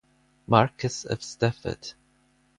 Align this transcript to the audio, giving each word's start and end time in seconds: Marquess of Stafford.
Marquess 0.47 1.05
of 1.05 1.21
Stafford. 1.21 1.93